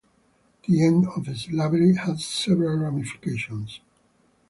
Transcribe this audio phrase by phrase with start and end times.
[0.67, 3.81] The end of slavery had several ramifications.